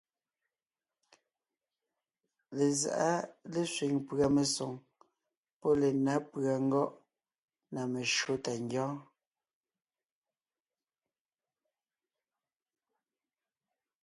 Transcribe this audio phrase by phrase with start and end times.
[2.57, 3.11] Lezáʼa
[3.53, 4.73] lésẅiŋ pʉ̀a mesoŋ
[5.59, 6.91] pɔ́ lenǎ pʉ̀a ngɔ́ʼ
[7.73, 8.99] na meshÿó tà ńgyɔ́ɔn.